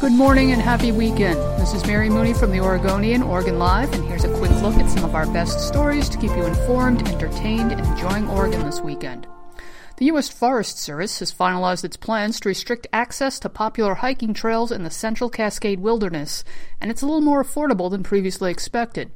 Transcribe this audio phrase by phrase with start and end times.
[0.00, 1.40] Good morning and happy weekend.
[1.60, 4.88] This is Mary Mooney from the Oregonian, Oregon Live, and here's a quick look at
[4.88, 9.26] some of our best stories to keep you informed, entertained, and enjoying Oregon this weekend.
[9.96, 10.28] The U.S.
[10.28, 14.90] Forest Service has finalized its plans to restrict access to popular hiking trails in the
[14.90, 16.44] Central Cascade Wilderness,
[16.80, 19.10] and it's a little more affordable than previously expected.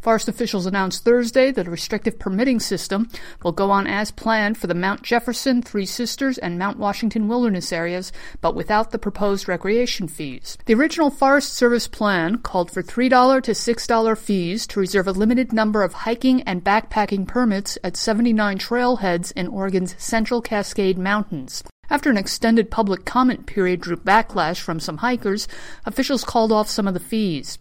[0.00, 3.08] Forest officials announced Thursday that a restrictive permitting system
[3.42, 7.72] will go on as planned for the Mount Jefferson, Three Sisters, and Mount Washington wilderness
[7.72, 10.56] areas, but without the proposed recreation fees.
[10.66, 15.52] The original Forest Service plan called for $3 to $6 fees to reserve a limited
[15.52, 21.62] number of hiking and backpacking permits at 79 trailheads in Oregon's Central Cascade Mountains.
[21.90, 25.48] After an extended public comment period drew backlash from some hikers,
[25.84, 27.58] officials called off some of the fees.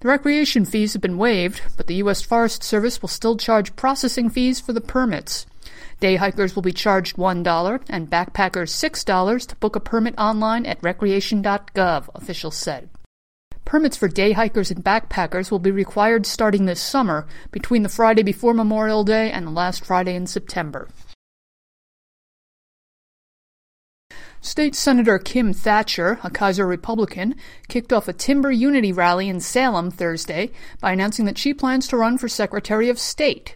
[0.00, 2.22] The recreation fees have been waived, but the U.S.
[2.22, 5.44] Forest Service will still charge processing fees for the permits.
[6.00, 10.82] Day hikers will be charged $1 and backpackers $6 to book a permit online at
[10.82, 12.88] recreation.gov, officials said.
[13.66, 18.22] Permits for day hikers and backpackers will be required starting this summer, between the Friday
[18.22, 20.88] before Memorial Day and the last Friday in September.
[24.42, 27.34] State Senator Kim Thatcher, a Keizer Republican,
[27.68, 31.98] kicked off a timber unity rally in Salem Thursday by announcing that she plans to
[31.98, 33.54] run for Secretary of State.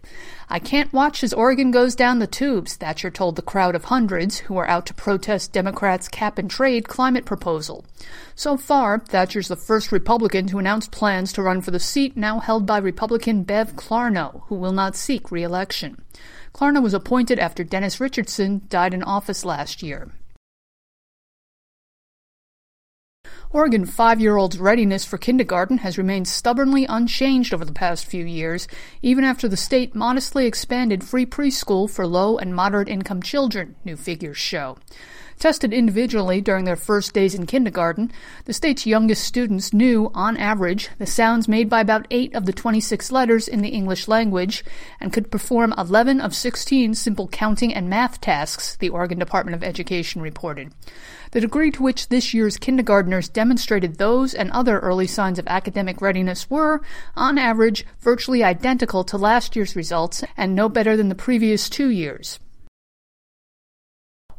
[0.51, 4.41] I can't watch as Oregon goes down the tubes, Thatcher told the crowd of hundreds
[4.41, 7.87] who were out to protest Democrats' cap and trade climate proposal.
[8.35, 12.41] So far, Thatcher's the first Republican to announce plans to run for the seat now
[12.41, 16.03] held by Republican Bev Clarno, who will not seek re-election.
[16.53, 20.11] Clarno was appointed after Dennis Richardson died in office last year.
[23.51, 28.25] Oregon five year olds' readiness for kindergarten has remained stubbornly unchanged over the past few
[28.25, 28.67] years,
[29.03, 33.97] even after the state modestly expanded free preschool for low and moderate income children, new
[33.97, 34.77] figures show.
[35.39, 38.11] Tested individually during their first days in kindergarten,
[38.47, 42.53] the state's youngest students knew, on average, the sounds made by about 8 of the
[42.53, 44.65] 26 letters in the English language
[45.01, 49.63] and could perform 11 of 16 simple counting and math tasks, the Oregon Department of
[49.63, 50.73] Education reported.
[51.33, 56.01] The degree to which this year's kindergartners demonstrated those and other early signs of academic
[56.01, 56.81] readiness were,
[57.17, 61.89] on average, virtually identical to last year's results and no better than the previous two
[61.89, 62.39] years.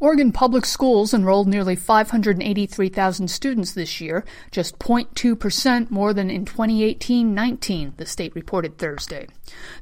[0.02, 7.96] Oregon Public Schools enrolled nearly 583,000 students this year, just 0.2% more than in 2018-19,
[7.96, 9.28] the state reported Thursday.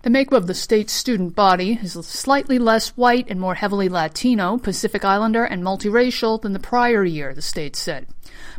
[0.04, 4.58] The makeup of the state's student body is slightly less white and more heavily Latino,
[4.58, 8.06] Pacific Islander, and multiracial than the prior year, the state said.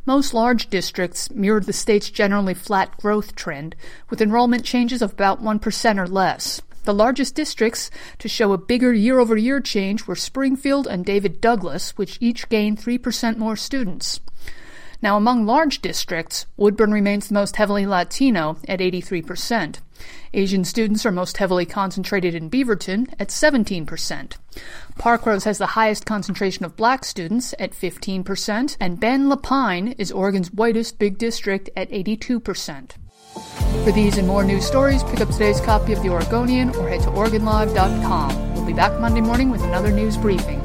[0.06, 3.74] Most large districts mirrored the state's generally flat growth trend,
[4.10, 6.60] with enrollment changes of about 1% or less.
[6.84, 11.40] The largest districts to show a bigger year over year change were Springfield and David
[11.40, 14.20] Douglas, which each gained 3% more students.
[15.00, 19.80] Now, among large districts, Woodburn remains the most heavily Latino at 83%.
[20.32, 24.36] Asian students are most heavily concentrated in Beaverton at 17%.
[24.98, 30.52] Parkrose has the highest concentration of black students at 15%, and Bend-La Pine is Oregon's
[30.52, 32.92] whitest big district at 82%.
[33.84, 37.00] For these and more news stories, pick up today's copy of The Oregonian or head
[37.02, 38.54] to OregonLive.com.
[38.54, 40.63] We'll be back Monday morning with another news briefing.